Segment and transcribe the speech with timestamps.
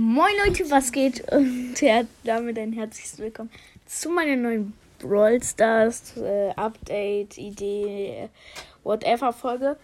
[0.00, 1.28] Moin Leute, was geht?
[1.32, 3.50] Und ja, damit ein herzliches Willkommen
[3.84, 8.28] zu meiner neuen Brawl Stars äh, Update, Idee,
[8.84, 9.76] whatever Folge.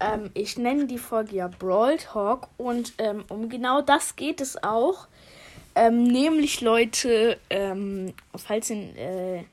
[0.00, 4.62] Ähm, ich nenne die Folge ja Brawl Talk und ähm, um genau das geht es
[4.62, 5.08] auch.
[5.74, 9.44] Ähm, nämlich Leute, ähm, falls in, äh,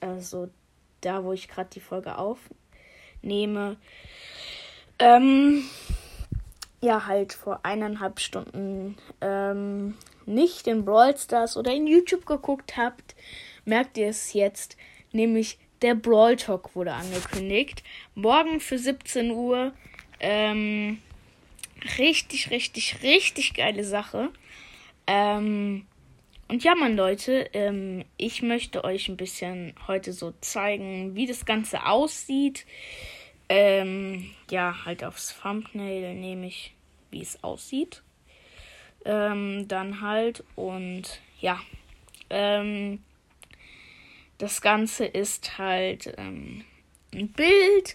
[0.00, 0.48] also
[1.02, 3.76] da wo ich gerade die Folge aufnehme,
[4.98, 5.62] ähm,
[6.80, 9.94] ja halt vor eineinhalb Stunden ähm,
[10.26, 13.14] nicht in Brawl Stars oder in YouTube geguckt habt,
[13.64, 14.76] merkt ihr es jetzt.
[15.12, 17.82] Nämlich der Brawl Talk wurde angekündigt.
[18.14, 19.72] Morgen für 17 Uhr.
[20.20, 20.98] Ähm,
[21.98, 24.30] richtig, richtig, richtig geile Sache.
[25.06, 25.86] Ähm,
[26.48, 31.44] und ja, man Leute, ähm, ich möchte euch ein bisschen heute so zeigen, wie das
[31.44, 32.66] Ganze aussieht.
[33.48, 36.74] Ähm, ja, halt aufs Thumbnail nehme ich,
[37.10, 38.02] wie es aussieht.
[39.04, 41.60] Ähm, dann halt und ja,
[42.28, 43.02] ähm,
[44.38, 46.64] das Ganze ist halt ähm,
[47.14, 47.94] ein Bild,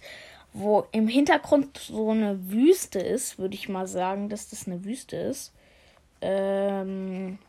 [0.53, 5.17] wo im Hintergrund so eine Wüste ist, würde ich mal sagen, dass das eine Wüste
[5.17, 5.53] ist.
[6.21, 7.39] Ähm,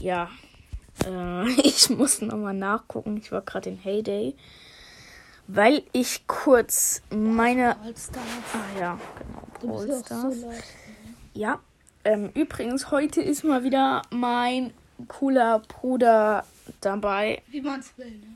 [0.00, 0.30] ja,
[1.06, 3.18] äh, ich muss nochmal nachgucken.
[3.18, 4.34] Ich war gerade in Heyday
[5.46, 7.76] weil ich kurz meine.
[7.76, 8.98] Ah ja,
[9.60, 9.78] genau.
[9.78, 10.40] Allstars.
[10.40, 10.52] So
[11.34, 11.60] ja.
[12.04, 14.72] Ähm, übrigens, heute ist mal wieder mein
[15.06, 16.44] cooler Bruder
[16.80, 17.42] dabei.
[17.48, 18.26] Wie man es will, ne?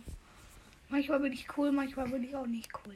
[0.88, 2.94] Manchmal bin ich cool, manchmal bin ich auch nicht cool.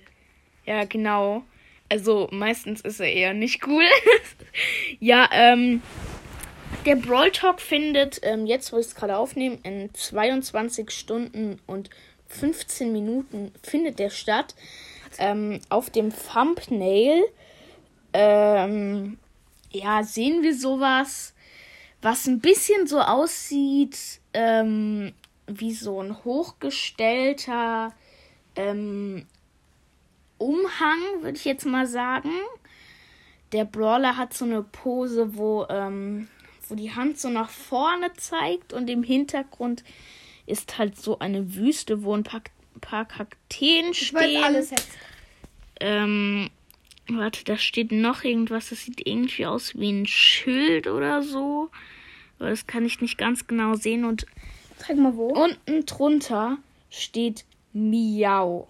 [0.65, 1.43] Ja, genau.
[1.89, 3.85] Also meistens ist er eher nicht cool.
[5.01, 5.83] ja, ähm.
[6.87, 11.91] Der Brawl Talk findet ähm, jetzt, wo ich es gerade aufnehme, in 22 Stunden und
[12.31, 14.55] 15 Minuten findet der statt.
[15.19, 17.25] Ähm, auf dem Thumbnail
[18.13, 19.19] ähm,
[19.71, 21.35] ja, sehen wir sowas,
[22.03, 25.13] was ein bisschen so aussieht ähm,
[25.47, 27.93] wie so ein hochgestellter
[28.57, 29.27] ähm,
[30.39, 32.31] Umhang, würde ich jetzt mal sagen.
[33.53, 36.29] Der Brawler hat so eine Pose, wo, ähm,
[36.69, 39.85] wo die Hand so nach vorne zeigt und im Hintergrund
[40.51, 42.43] ist halt so eine Wüste, wo ein paar,
[42.81, 44.41] paar Kakteen ich stehen.
[44.41, 44.89] Weiß alles jetzt.
[45.81, 46.51] Ähm,
[47.09, 48.71] warte, da steht noch irgendwas.
[48.71, 51.71] Das sieht irgendwie aus wie ein Schild oder so.
[52.39, 54.05] Aber das kann ich nicht ganz genau sehen.
[54.05, 54.27] Und
[54.79, 55.29] Zeig mal wo.
[55.29, 56.59] Unten drunter
[56.91, 58.69] steht Miau.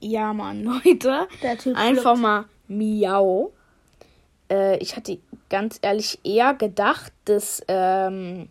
[0.00, 1.28] Ja, Mann, Leute.
[1.74, 2.18] Einfach flippt.
[2.18, 3.52] mal Miau.
[4.50, 8.48] Äh, ich hatte ganz ehrlich eher gedacht, dass ähm,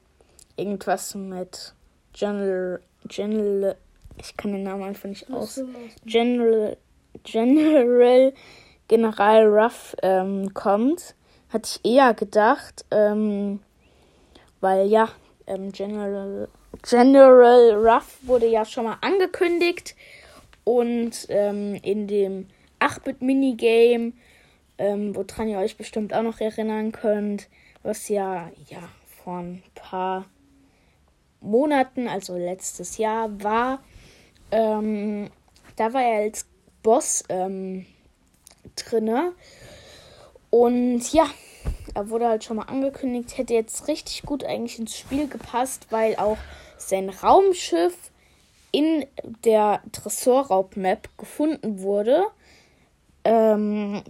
[0.56, 1.74] irgendwas mit
[2.14, 3.76] General, General,
[4.18, 5.62] ich kann den Namen einfach nicht aus.
[6.06, 6.78] General,
[7.24, 8.34] General
[8.88, 11.16] General Ruff ähm, kommt,
[11.50, 13.60] hatte ich eher gedacht, ähm,
[14.62, 15.10] weil ja,
[15.48, 16.48] ähm, General,
[16.82, 19.96] General Ruff wurde ja schon mal angekündigt
[20.64, 22.48] und ähm, in dem
[22.80, 24.14] 8-Bit-Minigame,
[24.78, 27.48] ähm, woran ihr euch bestimmt auch noch erinnern könnt,
[27.84, 28.90] was ja, ja,
[29.24, 30.26] vor ein paar
[31.44, 33.80] Monaten, also letztes Jahr, war,
[34.52, 35.30] ähm,
[35.76, 36.46] da war er als
[36.82, 37.86] Boss ähm,
[38.76, 39.34] drinne.
[40.50, 41.26] Und ja,
[41.94, 46.16] er wurde halt schon mal angekündigt, hätte jetzt richtig gut eigentlich ins Spiel gepasst, weil
[46.16, 46.38] auch
[46.78, 48.12] sein Raumschiff
[48.72, 49.06] in
[49.46, 52.24] der Tresorraub-Map gefunden wurde.
[53.24, 54.04] Ähm,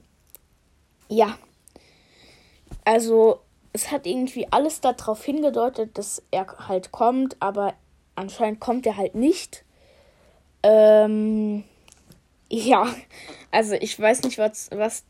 [1.09, 1.37] ja.
[2.85, 3.42] Also
[3.73, 7.73] es hat irgendwie alles darauf hingedeutet, dass er halt kommt, aber
[8.15, 9.65] anscheinend kommt er halt nicht.
[10.61, 11.63] Ähm,
[12.49, 12.87] ja,
[13.51, 15.03] also ich weiß nicht, was, was,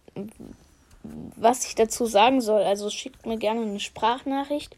[1.04, 2.64] was ich dazu sagen soll.
[2.64, 4.76] Also schickt mir gerne eine Sprachnachricht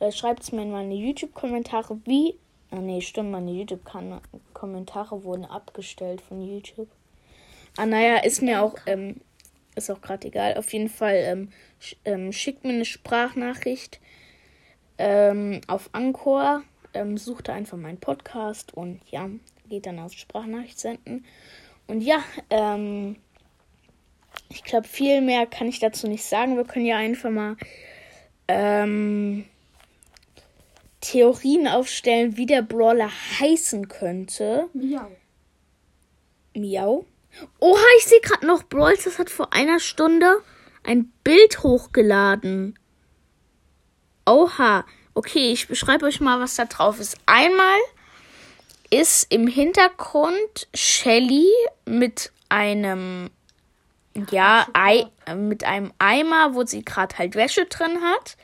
[0.00, 2.36] oder schreibt es mir in meine YouTube-Kommentare, wie.
[2.70, 6.88] Ah, nee, stimmt, meine YouTube-Kommentare wurden abgestellt von YouTube.
[7.76, 9.20] Ah, naja, ist mir auch, ähm,
[9.76, 10.56] ist auch gerade egal.
[10.56, 11.48] Auf jeden Fall ähm,
[11.78, 14.00] sch ähm, schickt mir eine Sprachnachricht
[14.98, 16.62] ähm, auf Anchor.
[16.94, 19.28] Ähm, sucht einfach meinen Podcast und ja,
[19.68, 21.24] geht dann auf Sprachnachricht senden.
[21.86, 23.16] Und ja, ähm,
[24.48, 26.56] ich glaube, viel mehr kann ich dazu nicht sagen.
[26.56, 27.56] Wir können ja einfach mal
[28.48, 29.44] ähm,
[31.00, 34.68] Theorien aufstellen, wie der Brawler heißen könnte.
[34.72, 35.10] Miau.
[36.54, 37.04] Miau.
[37.58, 40.42] Oha, ich sehe gerade noch, Brawls, das hat vor einer Stunde
[40.84, 42.78] ein Bild hochgeladen.
[44.26, 44.84] Oha.
[45.14, 47.16] Okay, ich beschreibe euch mal, was da drauf ist.
[47.24, 47.78] Einmal
[48.90, 51.50] ist im Hintergrund Shelly
[51.86, 53.30] mit einem
[54.30, 58.36] Ja, Ei, mit einem Eimer, wo sie gerade halt Wäsche drin hat.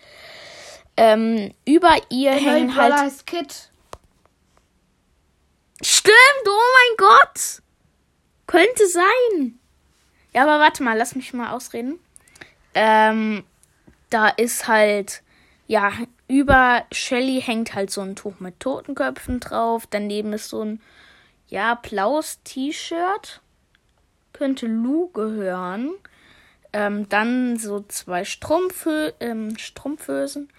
[0.96, 2.94] Ähm, über ihr Der hängen halt.
[2.94, 3.70] Heißt Kid.
[5.82, 6.16] Stimmt,
[6.46, 7.62] oh mein Gott.
[8.52, 9.58] Könnte sein.
[10.34, 11.98] Ja, aber warte mal, lass mich mal ausreden.
[12.74, 13.44] Ähm,
[14.10, 15.22] da ist halt,
[15.66, 15.90] ja,
[16.28, 19.86] über Shelly hängt halt so ein Tuch mit Totenköpfen drauf.
[19.88, 20.82] Daneben ist so ein,
[21.48, 23.40] ja, blaues T-Shirt.
[24.34, 25.90] Könnte Lou gehören.
[26.74, 30.50] Ähm, dann so zwei Strumpfhö ähm, Strumpfhösen.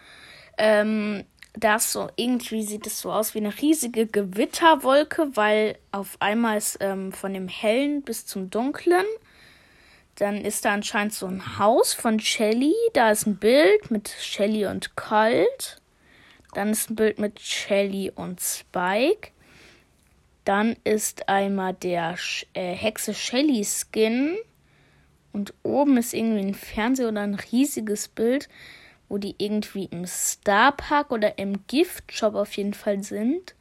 [0.57, 6.57] Ähm, das so, irgendwie sieht es so aus wie eine riesige Gewitterwolke, weil auf einmal
[6.57, 9.05] ist ähm, von dem Hellen bis zum Dunklen.
[10.15, 12.73] Dann ist da anscheinend so ein Haus von Shelly.
[12.94, 15.81] Da ist ein Bild mit Shelly und Colt.
[16.53, 19.31] Dann ist ein Bild mit Shelly und Spike.
[20.45, 22.15] Dann ist einmal der
[22.53, 24.38] äh, Hexe Shelly Skin.
[25.31, 28.50] Und oben ist irgendwie ein Fernseher oder ein riesiges Bild
[29.13, 33.54] wo die irgendwie im Starpark oder im Giftshop auf jeden Fall sind.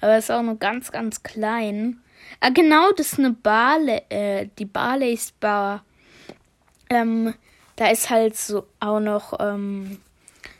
[0.00, 2.00] Aber es ist auch nur ganz, ganz klein.
[2.38, 5.84] Ah, genau, das ist eine Barley, äh, die Barley's Bar.
[6.88, 7.34] Ähm,
[7.74, 9.98] da ist halt so auch noch ähm,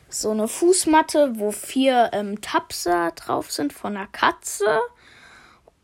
[0.09, 4.81] so eine Fußmatte, wo vier ähm, Tapser drauf sind von einer Katze.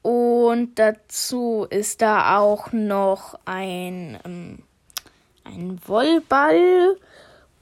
[0.02, 4.60] Und dazu ist da auch noch ein, ähm,
[5.46, 6.98] ein Wollball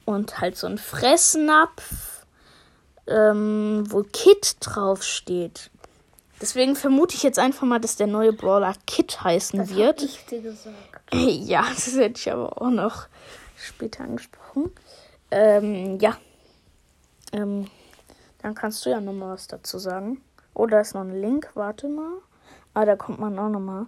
[0.06, 2.24] und halt so ein Fressnapf,
[3.06, 5.70] ähm, wo Kit draufsteht.
[6.40, 10.00] Deswegen vermute ich jetzt einfach mal, dass der neue Brawler Kit heißen das wird.
[10.00, 10.76] Hab ich dir gesagt.
[11.12, 13.06] Ja, das hätte ich aber auch noch
[13.56, 14.72] später angesprochen.
[15.30, 16.16] Ähm, ja.
[17.32, 17.68] Ähm,
[18.42, 20.20] dann kannst du ja nochmal was dazu sagen.
[20.52, 21.50] Oh, da ist noch ein Link.
[21.54, 22.12] Warte mal.
[22.74, 23.86] Ah, da kommt man auch nochmal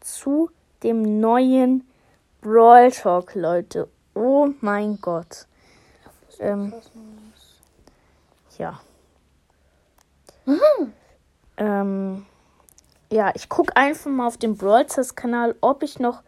[0.00, 0.50] zu
[0.82, 1.86] dem neuen
[2.40, 3.88] Brawl Talk, Leute.
[4.14, 5.46] Oh mein Gott.
[6.38, 6.72] Ähm,
[8.58, 8.80] ja.
[10.44, 10.92] Mhm.
[11.56, 12.26] Ähm,
[13.10, 16.22] ja, ich gucke einfach mal auf dem Brawl Kanal, ob ich noch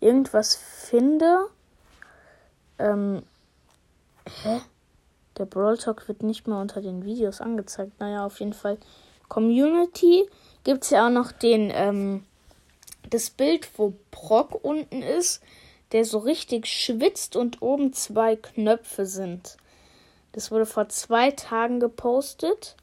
[0.00, 1.48] irgendwas finde.
[2.78, 3.22] Ähm,
[4.42, 4.60] hä?
[5.38, 8.00] Der Brawl Talk wird nicht mehr unter den Videos angezeigt.
[8.00, 8.78] Naja, auf jeden Fall.
[9.28, 10.28] Community
[10.64, 12.24] gibt es ja auch noch den, ähm,
[13.10, 15.42] das Bild, wo Brock unten ist
[15.92, 19.56] der so richtig schwitzt und oben zwei Knöpfe sind.
[20.32, 22.76] Das wurde vor zwei Tagen gepostet.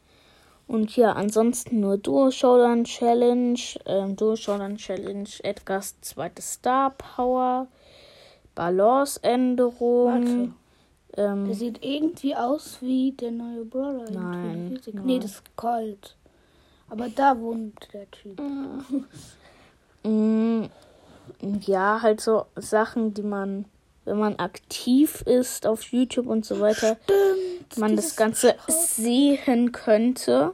[0.65, 7.67] Und ja, ansonsten nur Duo Showdown Challenge, ähm, Duo Showdown Challenge, Edgars zweite Star Power,
[8.55, 10.55] Balanceänderung.
[11.15, 14.09] Ähm, der sieht irgendwie aus wie der neue Brawler.
[14.09, 14.79] Nein.
[15.03, 16.15] Nee, das ist kalt.
[16.89, 18.41] Aber da wohnt der Typ.
[20.05, 20.65] Mm
[21.41, 23.65] ja, halt so Sachen, die man,
[24.05, 30.53] wenn man aktiv ist auf YouTube und so weiter, Stimmt, man das Ganze sehen könnte.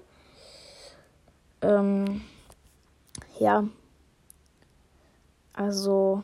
[1.61, 2.21] Ähm,
[3.39, 3.65] ja.
[5.53, 6.23] Also.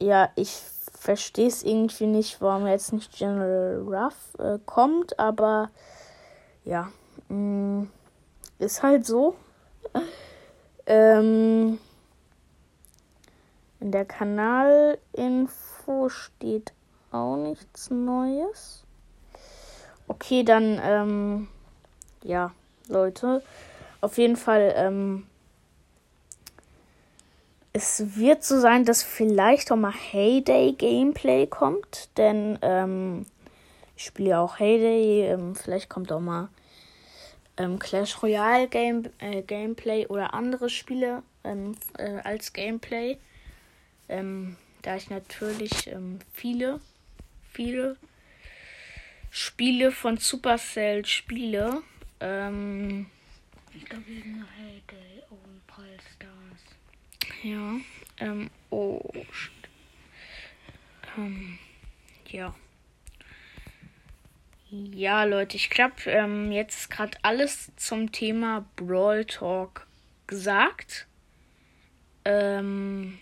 [0.00, 0.62] Ja, ich
[0.94, 5.70] verstehe es irgendwie nicht, warum jetzt nicht General Ruff äh, kommt, aber
[6.64, 6.90] ja,
[7.28, 7.90] mh, mm,
[8.58, 9.34] ist halt so.
[10.90, 11.78] Ähm,
[13.78, 14.98] in der Kanalinfo
[16.08, 16.72] steht
[17.12, 18.82] auch nichts Neues.
[20.08, 21.46] Okay, dann, ähm,
[22.24, 22.50] ja,
[22.88, 23.40] Leute.
[24.00, 25.28] Auf jeden Fall, ähm,
[27.72, 33.26] es wird so sein, dass vielleicht auch mal Heyday Gameplay kommt, denn ähm,
[33.94, 35.28] ich spiele auch Heyday.
[35.28, 36.48] Ähm, vielleicht kommt auch mal
[37.60, 43.18] ähm, Clash Royale Game, äh, Gameplay oder andere Spiele ähm, äh, als Gameplay.
[44.08, 46.80] Ähm, da ich natürlich ähm, viele,
[47.52, 47.96] viele
[49.30, 51.82] Spiele von Supercell spiele.
[52.20, 53.06] Ähm,
[53.74, 57.42] ich glaube, wegen Heyday und Brawl Stars.
[57.42, 57.76] Ja,
[58.18, 59.02] ähm, oh,
[61.18, 61.58] ähm,
[62.26, 62.54] ja.
[64.70, 69.86] Ja, Leute, ich glaube, ähm, jetzt ist gerade alles zum Thema Brawl Talk
[70.28, 71.08] gesagt.
[72.24, 73.18] Ähm,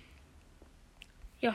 [1.41, 1.55] ja.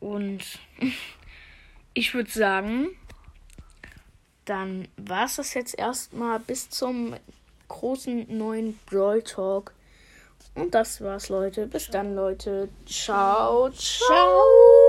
[0.00, 0.40] Und
[1.94, 2.88] ich würde sagen,
[4.44, 7.14] dann war es das jetzt erstmal bis zum
[7.68, 9.72] großen neuen Brawl Talk.
[10.56, 11.68] Und das war's, Leute.
[11.68, 12.68] Bis dann, Leute.
[12.84, 14.87] Ciao, ciao.